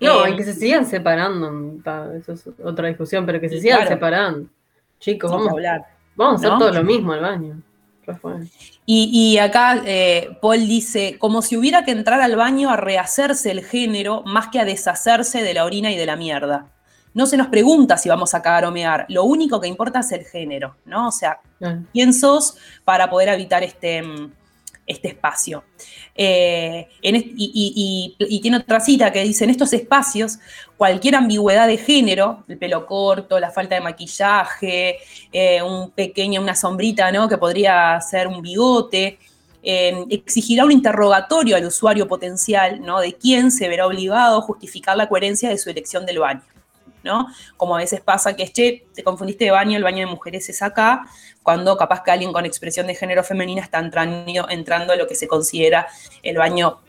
[0.00, 1.48] No, y em, que se sigan separando,
[2.16, 4.48] eso es otra discusión, pero que se sigan separando.
[4.98, 5.86] Chicos, vamos a hablar.
[6.16, 7.62] Vamos a hacer todo lo mismo al baño.
[8.86, 13.64] Y, acá eh, Paul dice, como si hubiera que entrar al baño a rehacerse el
[13.64, 16.66] género más que a deshacerse de la orina y de la mierda.
[17.14, 20.10] No se nos pregunta si vamos a cagar o mear, lo único que importa es
[20.12, 21.08] el género, ¿no?
[21.08, 21.38] O sea,
[21.92, 24.32] ¿quién sos para poder habitar este, mm,
[24.86, 25.64] este espacio.
[26.16, 30.38] Eh, y, tiene otra cita que dice, en estos espacios,
[30.76, 34.98] cualquier ambigüedad de género, el pelo corto, la falta de maquillaje,
[35.32, 37.28] eh, un pequeño, una sombrita, ¿no?
[37.28, 39.18] Que podría ser un bigote,
[39.62, 43.00] eh, exigirá un interrogatorio al usuario potencial, ¿no?
[43.00, 46.42] De quién se verá obligado a justificar la coherencia de su elección del baño.
[47.04, 47.28] ¿No?
[47.56, 50.62] Como a veces pasa que che, te confundiste de baño, el baño de mujeres es
[50.62, 51.06] acá,
[51.42, 55.14] cuando capaz que alguien con expresión de género femenina está entrando, entrando a lo que
[55.14, 55.86] se considera
[56.22, 56.80] el baño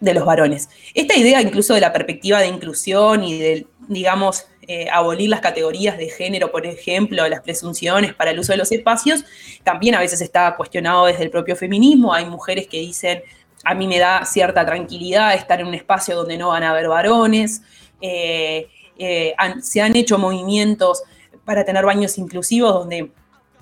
[0.00, 0.68] de los varones.
[0.94, 5.96] Esta idea incluso de la perspectiva de inclusión y de, digamos, eh, abolir las categorías
[5.96, 9.24] de género, por ejemplo, las presunciones para el uso de los espacios,
[9.62, 12.12] también a veces está cuestionado desde el propio feminismo.
[12.12, 13.22] Hay mujeres que dicen,
[13.64, 16.88] a mí me da cierta tranquilidad estar en un espacio donde no van a haber
[16.88, 17.62] varones.
[18.00, 18.68] Eh,
[19.02, 21.02] eh, se han hecho movimientos
[21.44, 23.10] para tener baños inclusivos donde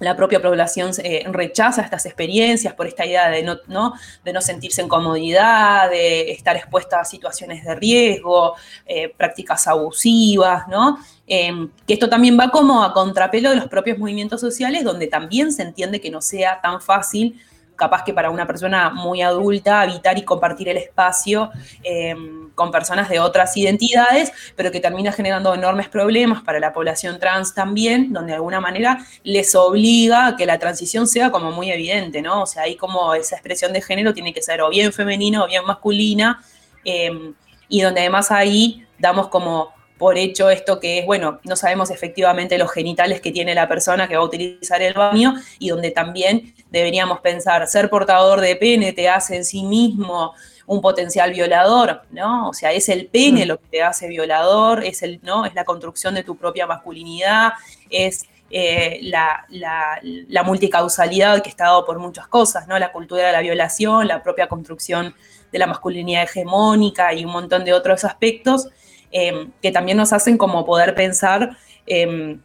[0.01, 3.95] la propia población eh, rechaza estas experiencias por esta idea de no,
[4.41, 8.55] sentirse en comodidad, de estar expuesta a situaciones de riesgo,
[8.87, 10.99] eh, prácticas abusivas, ¿no?
[11.27, 15.53] Em, que esto también va como a contrapelo de los propios movimientos sociales, donde también
[15.53, 17.39] se entiende que no sea tan fácil
[17.77, 21.51] capaz que para una persona muy adulta habitar y compartir el espacio
[21.83, 27.19] em, con personas de otras identidades, pero que termina generando enormes problemas para la población
[27.19, 31.73] trans también, donde de alguna manera les obliga a que la transición sea como muy
[31.73, 32.43] evidente, ¿no?
[32.43, 35.47] O sea, ahí como esa expresión de género tiene que ser o bien femenina o
[35.47, 36.45] bien masculina,
[36.85, 37.33] em,
[37.71, 42.59] y donde además ahí damos como por hecho esto que es, bueno, no sabemos efectivamente
[42.59, 46.55] los genitales que tiene la persona que va a utilizar el baño y donde también
[46.71, 50.35] deberíamos pensar, ser portador de pene te hace en sí mismo
[50.71, 52.49] un potencial violador, ¿no?
[52.49, 53.49] O sea, es el pene mm.
[53.49, 55.45] lo que te hace violador, es, el, ¿no?
[55.45, 57.53] es la construcción de tu propia masculinidad,
[57.89, 62.79] es eh, la, la, multicausalidad que está dado por muchas cosas, ¿no?
[62.79, 65.15] La cultura de la violación, la propia construcción
[65.53, 68.69] de la masculinidad hegemónica y un montón de otros aspectos
[69.13, 71.57] Em, que también nos hacen como poder pensar
[71.87, 72.41] em,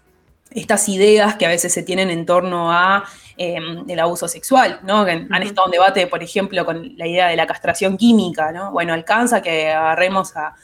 [0.49, 3.03] estas ideas que a veces se tienen en torno a
[3.37, 4.99] em, el abuso sexual, ¿no?
[5.01, 8.71] han estado en debate, por ejemplo, con la idea de la castración química, ¿no?
[8.71, 10.55] Bueno, alcanza que agarremos a,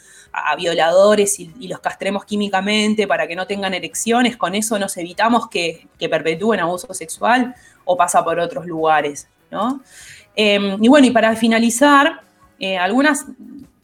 [0.58, 5.88] violadores y, los castremos químicamente para que no tengan erecciones, con eso nos evitamos que,
[6.00, 7.54] perpetúen abuso sexual
[7.84, 9.82] o pasa por otros lugares, ¿no?
[10.34, 12.22] y bueno, y para finalizar,
[12.60, 13.26] eh, algunas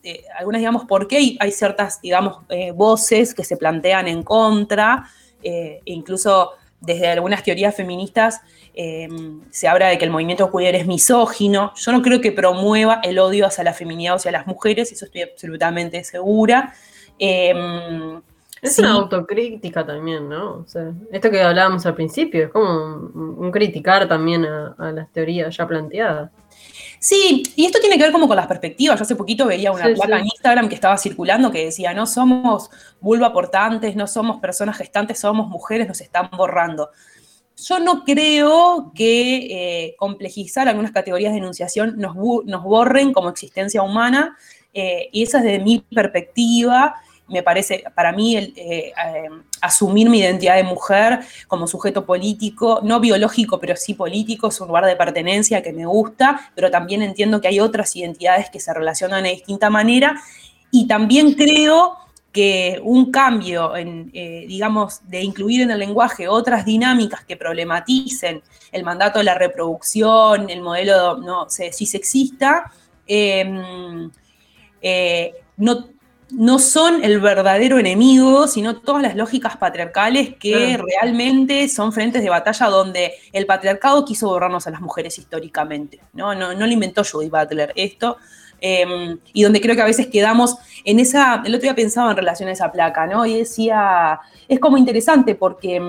[0.08, 5.04] eh, algunas, digamos, por qué hay ciertas, digamos, eh, voces que se plantean en contra,
[5.44, 8.42] eh, e incluso desde algunas teorías feministas
[9.50, 11.74] se habla de que el movimiento queer es misógino.
[11.76, 15.06] Yo no creo que promueva el odio hacia la feminidad o hacia las mujeres, eso
[15.06, 16.74] estoy absolutamente segura.
[17.18, 18.22] Em,
[18.62, 20.58] es una autocrítica también, ¿no?
[20.58, 25.12] O sea, esto que hablábamos al principio, es como un, criticar también a, a, las
[25.12, 26.32] teorías ya planteadas.
[27.00, 28.98] Sí, y esto tiene que ver como con las perspectivas.
[29.00, 32.70] Yo hace poquito veía una placa en Instagram que estaba circulando que decía, no somos
[33.00, 36.90] vulva portantes, no somos personas gestantes, somos mujeres, nos están borrando.
[37.58, 42.16] Yo no creo que eh, complejizar algunas categorías de enunciación nos,
[42.64, 44.38] borren como existencia humana,
[44.74, 46.96] eh, y esa es de mi perspectiva
[47.30, 48.94] me parece, para mí, eh, eh,
[49.62, 54.68] asumir mi identidad de mujer como sujeto político, no biológico, pero sí político, es un
[54.68, 58.74] lugar de pertenencia que me gusta, pero también entiendo que hay otras identidades que se
[58.74, 60.22] relacionan de distinta manera.
[60.72, 61.98] Y también creo
[62.32, 68.44] que un cambio, en, eh, digamos, de incluir en el lenguaje otras dinámicas que problematicen
[68.72, 72.72] el mandato de la reproducción, el modelo no sé, si sexista,
[73.08, 74.12] em,
[75.58, 75.97] no,
[76.30, 82.30] no son el verdadero enemigo, sino todas las lógicas patriarcales que realmente son frentes de
[82.30, 86.02] batalla donde el patriarcado quiso borrarnos a las mujeres históricamente.
[86.14, 88.18] No, no, no lo inventó Judy Butler esto.
[88.60, 92.18] Em, y donde creo que a veces quedamos en esa, el otro día pensaba en
[92.18, 93.24] relación a esa placa, ¿no?
[93.26, 95.80] Y decía, es como interesante porque,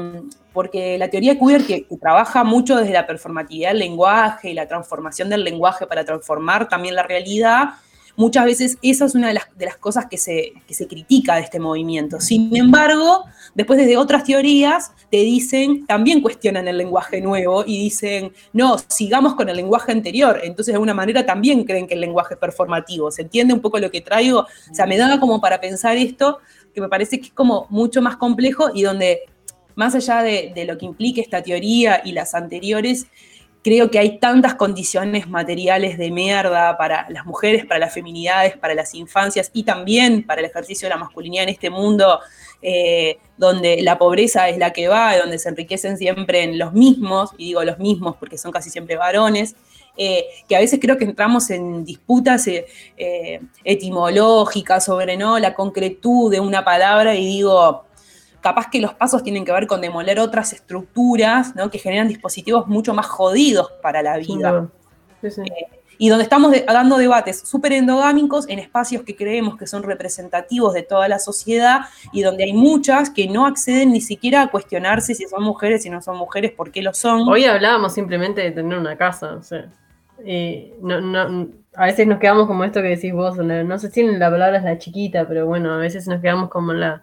[0.53, 4.69] porque la teoría queer que, que trabaja mucho desde la performatividad del lenguaje y la
[4.69, 7.71] transformación del lenguaje para transformar también la realidad,
[8.19, 12.21] muchas veces esa es una de las, cosas que se, se, critica de este movimiento.
[12.21, 18.33] Sin embargo, después desde otras teorías te dicen, también cuestionan el lenguaje nuevo y dicen,
[18.53, 20.41] no, sigamos con el lenguaje anterior.
[20.43, 23.13] Entonces, de alguna manera también creen que el lenguaje es performativo.
[23.13, 24.41] ¿Se entiende un poco lo que traigo?
[24.41, 26.41] O sea, me da como para pensar esto,
[26.75, 29.21] que me parece que es como mucho más complejo y donde,
[29.77, 33.07] más allá de, de lo que implique esta teoría y las anteriores,
[33.69, 38.73] creo que hay tantas condiciones materiales de mierda para las mujeres, para las feminidades, para
[38.73, 42.19] las infancias y también para el ejercicio de la masculinidad en este mundo
[42.63, 47.33] eh, donde la pobreza es la que va, donde se enriquecen siempre en los mismos,
[47.37, 49.55] y digo los mismos porque son casi siempre varones,
[49.99, 55.39] eh, que a veces creo que entramos en disputas eh, etimológicas sobre ¿no?
[55.39, 57.85] la concretud de una palabra y digo,
[58.41, 61.71] capaz que los pasos tienen que ver con demoler otras estructuras ¿no?
[61.71, 64.69] que generan dispositivos mucho más jodidos para la vida.
[65.21, 65.43] Sí, sí
[65.99, 70.83] y donde estamos dando debates súper endogámicos en espacios que creemos que son representativos de
[70.83, 71.81] toda la sociedad
[72.13, 75.91] y donde hay muchas que no acceden ni siquiera a cuestionarse si son mujeres, si
[75.91, 77.29] no son mujeres, por qué lo son.
[77.29, 79.69] Hoy hablábamos simplemente de tener una casa, o sea,
[81.75, 84.65] a veces nos quedamos como esto que decís vos, no sé si la palabra es
[84.65, 87.03] la chiquita, pero bueno, a veces nos quedamos como en la,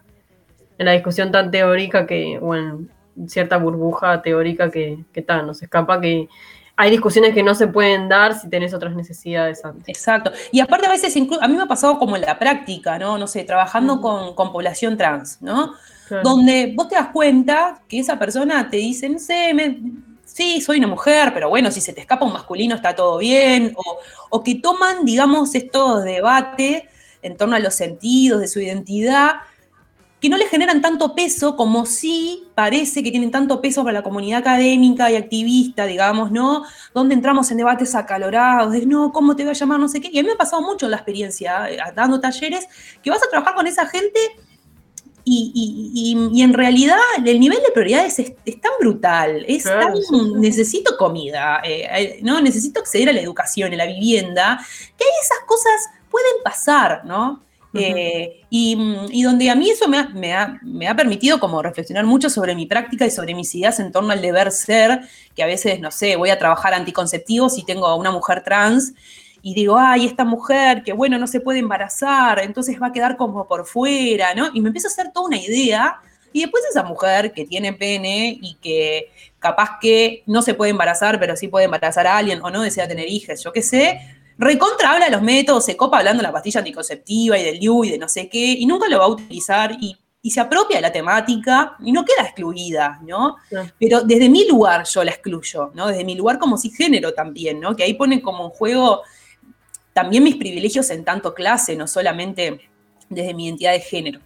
[0.77, 2.89] en la discusión tan teórica que, o en
[3.27, 6.27] cierta burbuja teórica que, que tal, nos escapa que
[6.77, 9.87] hay discusiones que no se pueden dar si tenés otras necesidades antes.
[9.87, 10.31] Exacto.
[10.51, 13.17] Y aparte a veces, a mí me ha pasado como en la práctica, ¿no?
[13.17, 15.73] No sé, trabajando con, población trans, ¿no?
[16.23, 19.53] Donde vos te das cuenta que esa persona te dice, no sé,
[20.25, 23.73] sí, soy una mujer, pero bueno, si se te escapa un masculino está todo bien,
[23.75, 23.97] o,
[24.29, 26.83] o que toman, digamos, estos debates
[27.21, 29.35] en torno a los sentidos de su identidad
[30.19, 34.03] que no le generan tanto peso como sí parece que tienen tanto peso para la
[34.03, 36.63] comunidad académica y activista, digamos, ¿no?
[36.93, 39.79] Donde entramos en debates acalorados, de no, ¿cómo te voy a llamar?
[39.79, 40.09] No sé qué.
[40.11, 42.65] Y a mí me ha pasado mucho la experiencia, eh, dando talleres,
[43.03, 44.19] que vas a trabajar con esa gente
[45.27, 49.93] y, en realidad el nivel de prioridades es, tan brutal, es tan,
[50.39, 52.39] necesito comida, eh, eh, ¿no?
[52.41, 54.59] Necesito acceder a la educación, a la vivienda,
[54.97, 57.44] que esas cosas pueden pasar, ¿no?
[57.77, 63.05] Eh, y, donde a mí eso me ha, permitido como reflexionar mucho sobre mi práctica
[63.05, 65.01] y sobre mis ideas en torno al deber ser,
[65.35, 68.93] que a veces, no sé, voy a trabajar anticonceptivos y tengo a una mujer trans
[69.41, 73.17] y digo, ay, esta mujer que bueno, no se puede embarazar, entonces va a quedar
[73.17, 74.49] como por fuera, ¿no?
[74.53, 75.99] Y me empiezo a hacer toda una idea.
[76.33, 81.19] Y después esa mujer que tiene pene y que capaz que no se puede embarazar,
[81.19, 84.01] pero sí puede embarazar a alguien o no desea tener hijas, yo qué sé,
[84.37, 87.85] recontra habla de los métodos, se copa hablando de la pastilla anticonceptiva y del LIU
[87.85, 90.81] y de no sé qué, y nunca lo va a utilizar y, se apropia de
[90.81, 93.35] la temática y no queda excluida, ¿no?
[93.79, 95.85] Pero desde mi lugar yo la excluyo, ¿no?
[95.85, 97.75] Desde mi lugar como cisgénero también, ¿no?
[97.75, 99.03] Que ahí pone como en juego
[99.93, 102.59] también mis privilegios en tanto clase, no solamente
[103.07, 104.19] desde mi identidad de género.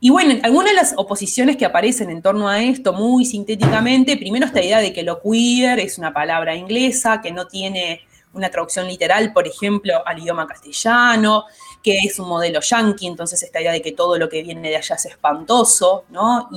[0.00, 4.46] Y bueno, algunas de las oposiciones que aparecen en torno a esto, muy sintéticamente, primero
[4.46, 8.00] esta idea de que lo queer es una palabra inglesa que no tiene
[8.32, 11.44] una traducción literal, por ejemplo, al idioma castellano,
[11.82, 14.76] que es un modelo yankee, entonces esta idea de que todo lo que viene de
[14.76, 16.48] allá es espantoso, ¿no?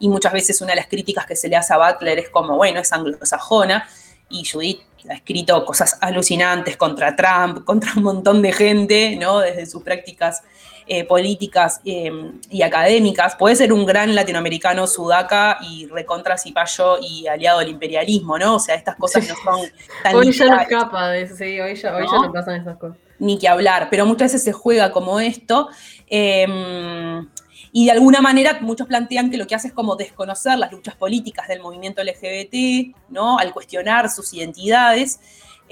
[0.00, 2.56] Y, muchas veces una de las críticas que se le hace a Butler es como,
[2.56, 3.88] bueno, es anglosajona,
[4.28, 9.40] y Judith ha escrito cosas alucinantes contra Trump, contra un montón de gente, ¿no?
[9.40, 10.42] Desde sus prácticas
[10.92, 13.36] eh, políticas em, y académicas.
[13.36, 18.56] Puede ser un gran latinoamericano sudaca y recontra cipayo y aliado del imperialismo, ¿no?
[18.56, 19.70] O sea, estas cosas no son
[20.02, 22.32] tan Hoy ya no escapa de eso, sí, hoy ya, ¿no?
[22.32, 22.98] pasan esas cosas.
[23.20, 25.68] Ni que hablar, pero muchas veces se juega como esto.
[26.08, 27.24] Em,
[27.70, 30.96] y de alguna manera muchos plantean que lo que hace es como desconocer las luchas
[30.96, 33.38] políticas del movimiento LGBT, ¿no?
[33.38, 35.20] Al cuestionar sus identidades.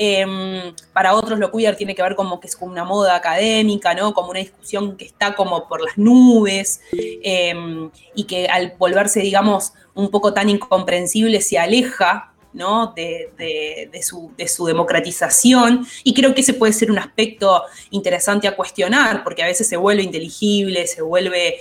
[0.00, 3.94] Em, para otros lo queer tiene que ver como que es como una moda académica,
[3.94, 4.14] ¿no?
[4.14, 9.72] Como una discusión que está como por las nubes em, y que al volverse, digamos,
[9.94, 12.92] un poco tan incomprensible se aleja ¿no?
[12.94, 15.86] De, su, de, su, democratización.
[16.04, 19.76] Y creo que ese puede ser un aspecto interesante a cuestionar, porque a veces se
[19.76, 21.56] vuelve inteligible, se vuelve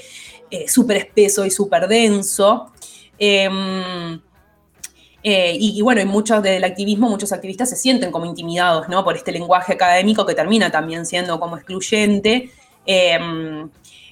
[0.50, 2.72] eh, súper espeso y súper denso.
[3.20, 4.20] Em,
[5.30, 9.04] eh, y, bueno, en muchos del activismo, muchos activistas se sienten como intimidados, ¿no?
[9.04, 12.50] Por este lenguaje académico que termina también siendo como excluyente.
[12.86, 13.70] Em,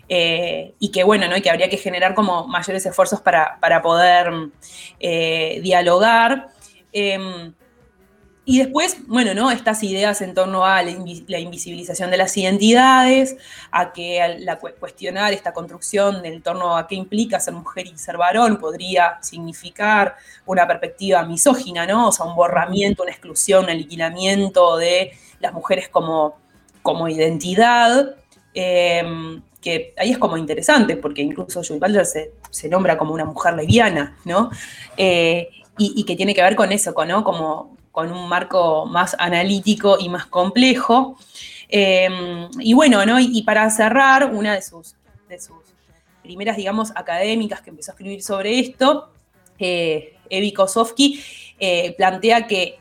[0.10, 1.38] eh, y que bueno, ¿no?
[1.38, 4.30] Y que habría que generar como mayores esfuerzos para, poder
[5.00, 6.50] eh, dialogar.
[8.48, 9.50] Y después, bueno, ¿no?
[9.50, 10.92] Estas ideas en torno a la,
[11.40, 13.38] invisibilización de las identidades,
[13.72, 18.18] a que la cuestionar esta construcción en torno a qué implica ser mujer y ser
[18.18, 22.10] varón podría significar una perspectiva misógina, ¿no?
[22.10, 26.38] O sea, un borramiento, una exclusión, un aniquilamiento de las mujeres como,
[26.84, 28.16] como identidad.
[28.54, 33.56] Em, que ahí es como interesante, porque incluso Jules Butler se, nombra como una mujer
[33.56, 34.52] leviana, ¿no?
[34.96, 37.24] Eh, y, que tiene que ver con eso, ¿no?
[37.24, 41.18] Como con un marco más analítico y más complejo.
[41.70, 43.22] Em, y bueno, ¿no?
[43.22, 44.96] Y, para cerrar, una de sus,
[45.30, 45.56] de sus
[46.22, 49.14] primeras, digamos, académicas que empezó a escribir sobre esto,
[49.58, 51.24] eh, Evi Kosovsky,
[51.58, 52.80] eh, plantea que,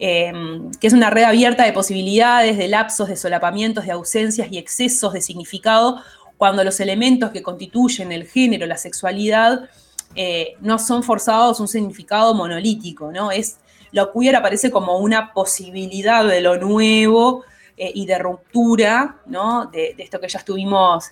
[0.00, 4.58] em, que, es una red abierta de posibilidades, de lapsos, de solapamientos, de ausencias y
[4.58, 6.02] excesos de significado,
[6.36, 9.70] cuando los elementos que constituyen el género, la sexualidad,
[10.16, 13.30] eh, no son forzados un significado monolítico, ¿no?
[13.30, 13.58] Es
[13.92, 17.44] lo queer aparece como una posibilidad de lo nuevo
[17.76, 19.66] eh, y de ruptura, ¿no?
[19.66, 21.10] De, esto que ya estuvimos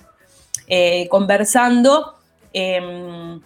[0.66, 2.14] eh, conversando.
[2.52, 3.40] Em,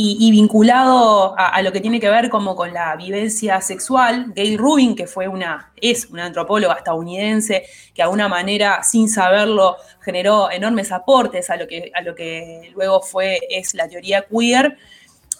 [0.00, 4.94] y, vinculado a, lo que tiene que ver como con la vivencia sexual, Gail Rubin,
[4.94, 10.92] que fue una, es una antropóloga estadounidense, que de alguna manera, sin saberlo, generó enormes
[10.92, 14.78] aportes a lo que, a lo que luego fue, es la teoría queer,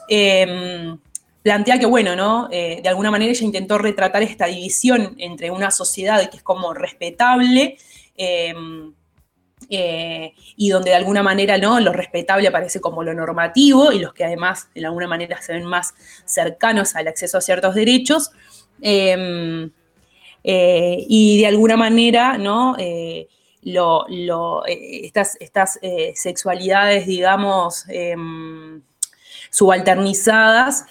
[0.08, 0.98] em,
[1.42, 2.48] plantea que, bueno, ¿no?
[2.50, 6.74] Eh, de alguna manera ella intentó retratar esta división entre una sociedad que es como
[6.74, 7.78] respetable,
[8.16, 8.92] em,
[9.70, 11.80] eh, y donde de alguna manera ¿no?
[11.80, 15.64] lo respetable aparece como lo normativo y los que además de alguna manera se ven
[15.64, 18.30] más cercanos al acceso a ciertos derechos.
[18.80, 19.70] Em,
[20.44, 22.76] eh, y de alguna manera, ¿no?
[22.78, 23.28] Eh,
[25.02, 25.78] estas, estas
[26.14, 27.84] sexualidades, digamos,
[29.50, 30.84] subalternizadas,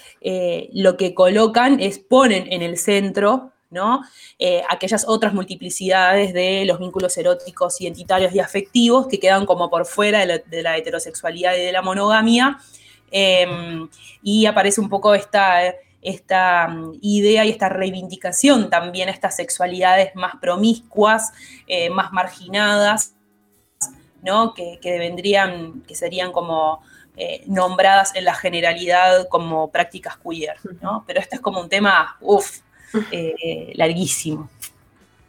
[0.72, 4.02] lo que colocan es ponen en el centro ¿no?
[4.38, 9.84] Eh, aquellas otras multiplicidades de los vínculos eróticos, identitarios y afectivos que quedan como por
[9.84, 12.58] fuera de la, heterosexualidad y de la monogamia.
[13.10, 13.88] Em,
[14.22, 20.14] y aparece un poco esta, esta mm, idea y esta reivindicación también a estas sexualidades
[20.14, 21.32] más promiscuas,
[21.66, 23.14] eh, más marginadas,
[24.22, 24.52] ¿no?
[24.54, 26.80] que, que vendrían, que serían como
[27.18, 31.04] eh, nombradas en la generalidad como prácticas queer, ¿no?
[31.06, 32.60] Pero esto es como un tema, uff,
[33.10, 34.48] eh, larguísimo.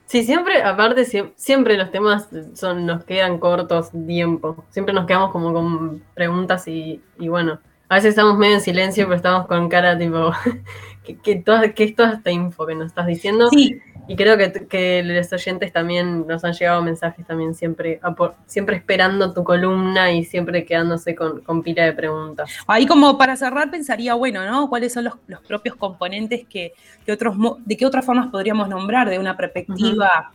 [0.05, 4.63] Sí, siempre, aparte, siempre los temas son, nos quedan cortos tiempo.
[4.69, 7.59] Siempre nos quedamos como con preguntas y, bueno,
[7.89, 10.31] a veces estamos medio en silencio, pero estamos con cara tipo,
[11.23, 11.43] ¿qué,
[11.75, 13.49] es toda esta info que nos estás diciendo?
[13.49, 13.79] Sí.
[14.10, 14.38] Y creo
[14.68, 18.01] que, los oyentes también nos han llegado mensajes también siempre,
[18.47, 22.49] siempre esperando tu columna y siempre quedándose con, pila de preguntas.
[22.66, 24.68] Ahí como para cerrar pensaría, bueno, ¿no?
[24.68, 25.14] ¿Cuáles son los,
[25.47, 26.74] propios componentes que,
[27.07, 30.32] otros, de qué otras formas podríamos nombrar de una perspectiva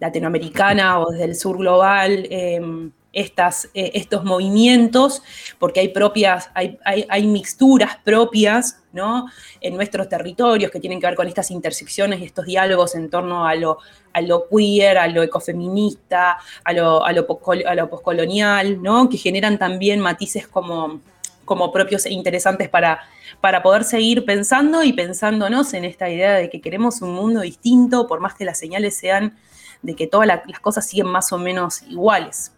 [0.00, 2.26] latinoamericana o desde el sur global?
[2.30, 5.22] Em, estas, eh, estos movimientos,
[5.58, 9.26] porque hay propias, hay, hay, mixturas propias ¿no?
[9.60, 13.46] en nuestros territorios que tienen que ver con estas intersecciones y estos diálogos en torno
[13.46, 13.78] a lo,
[14.12, 19.08] a lo queer, a lo ecofeminista, a lo, a lo, poscolonial, ¿no?
[19.08, 21.00] que generan también matices como,
[21.44, 23.00] como propios e interesantes para,
[23.40, 28.06] para poder seguir pensando y pensándonos en esta idea de que queremos un mundo distinto,
[28.06, 29.38] por más que las señales sean
[29.80, 32.52] de que todas las cosas siguen más o menos iguales.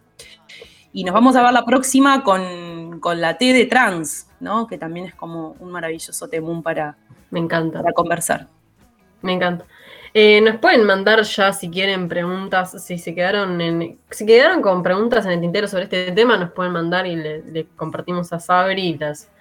[0.93, 4.67] Y nos vamos a ver la próxima con, la T de trans, ¿no?
[4.67, 6.97] Que también es como un maravilloso temún para,
[7.29, 7.81] Me encanta.
[7.81, 8.47] para conversar.
[9.21, 9.65] Me encanta.
[10.13, 14.83] Eh, nos pueden mandar ya si quieren preguntas, si se quedaron en, si quedaron con
[14.83, 18.89] preguntas en el tintero sobre este tema, nos pueden mandar y le, compartimos a Sabri
[18.89, 19.31] y las,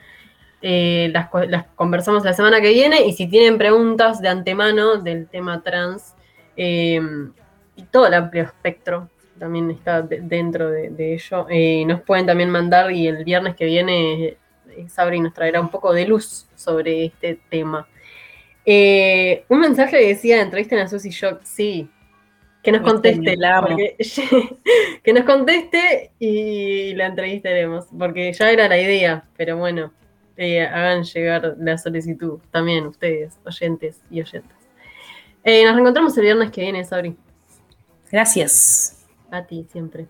[0.63, 1.29] eh, las,
[1.75, 3.05] conversamos la semana que viene.
[3.05, 6.15] Y si tienen preguntas de antemano del tema trans
[6.57, 7.01] eh,
[7.75, 9.09] y todo el amplio espectro
[9.41, 11.47] también está dentro de, ello.
[11.49, 14.37] Eh, nos pueden también mandar y el viernes que viene eh,
[14.89, 17.89] Sabri nos traerá un poco de luz sobre este tema.
[18.65, 21.89] Eh, un mensaje que decía, entrevisten a Susy Shock, sí,
[22.63, 23.67] que nos conteste, la
[25.03, 29.93] que nos conteste y la entrevistaremos, porque ya era la idea, pero bueno,
[30.39, 34.59] hagan llegar la solicitud también ustedes, oyentes y oyentas.
[35.45, 37.17] nos reencontramos el viernes que viene, Sabri.
[38.13, 39.00] Gracias.
[39.33, 40.09] A ti siempre.